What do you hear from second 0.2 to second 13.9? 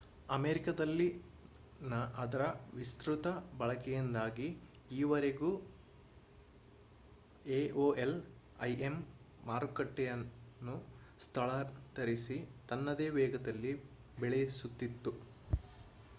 ಅಮೇರಿಕಾದಲ್ಲಿನ ಅದರ ವಿಸ್ತ್ರುತ ಬಳಕೆಯಿಂದಾಗಿ ಈವರೆವರೆಗೂ aol im ಮಾರುಕಟ್ಟೆಯನ್ನು ಸ್ಥಳಾಂತರಿಸಿ ತನ್ನದೇ ವೇಗದಲ್ಲಿ